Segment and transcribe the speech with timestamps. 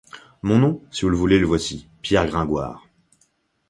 [0.41, 0.81] Mon nom?
[0.89, 2.87] si vous le voulez, le voici: Pierre Gringoire.